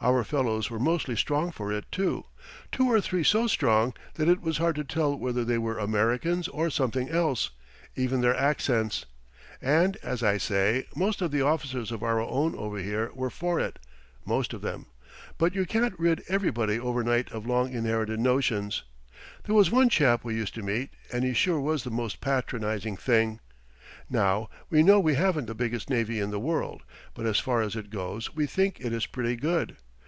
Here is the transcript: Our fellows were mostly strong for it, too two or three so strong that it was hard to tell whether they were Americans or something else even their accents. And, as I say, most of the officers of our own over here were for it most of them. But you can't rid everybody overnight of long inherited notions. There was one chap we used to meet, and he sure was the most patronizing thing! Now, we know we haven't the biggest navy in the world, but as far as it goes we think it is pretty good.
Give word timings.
Our 0.00 0.22
fellows 0.22 0.68
were 0.68 0.78
mostly 0.78 1.16
strong 1.16 1.50
for 1.50 1.72
it, 1.72 1.90
too 1.90 2.26
two 2.70 2.92
or 2.92 3.00
three 3.00 3.24
so 3.24 3.46
strong 3.46 3.94
that 4.16 4.28
it 4.28 4.42
was 4.42 4.58
hard 4.58 4.76
to 4.76 4.84
tell 4.84 5.16
whether 5.18 5.46
they 5.46 5.56
were 5.56 5.78
Americans 5.78 6.46
or 6.46 6.68
something 6.68 7.08
else 7.08 7.52
even 7.96 8.20
their 8.20 8.36
accents. 8.36 9.06
And, 9.62 9.96
as 10.02 10.22
I 10.22 10.36
say, 10.36 10.84
most 10.94 11.22
of 11.22 11.30
the 11.30 11.40
officers 11.40 11.90
of 11.90 12.02
our 12.02 12.20
own 12.20 12.54
over 12.54 12.76
here 12.80 13.12
were 13.14 13.30
for 13.30 13.58
it 13.58 13.78
most 14.26 14.52
of 14.52 14.60
them. 14.60 14.84
But 15.38 15.54
you 15.54 15.64
can't 15.64 15.98
rid 15.98 16.22
everybody 16.28 16.78
overnight 16.78 17.32
of 17.32 17.46
long 17.46 17.72
inherited 17.72 18.20
notions. 18.20 18.82
There 19.44 19.54
was 19.54 19.70
one 19.70 19.88
chap 19.88 20.22
we 20.22 20.34
used 20.34 20.52
to 20.56 20.62
meet, 20.62 20.90
and 21.14 21.24
he 21.24 21.32
sure 21.32 21.60
was 21.60 21.82
the 21.82 21.90
most 21.90 22.20
patronizing 22.20 22.98
thing! 22.98 23.40
Now, 24.10 24.50
we 24.68 24.82
know 24.82 25.00
we 25.00 25.14
haven't 25.14 25.46
the 25.46 25.54
biggest 25.54 25.88
navy 25.88 26.20
in 26.20 26.30
the 26.30 26.38
world, 26.40 26.82
but 27.14 27.24
as 27.24 27.38
far 27.40 27.62
as 27.62 27.74
it 27.74 27.88
goes 27.88 28.36
we 28.36 28.44
think 28.46 28.78
it 28.80 28.92
is 28.92 29.06
pretty 29.06 29.36
good. 29.36 29.78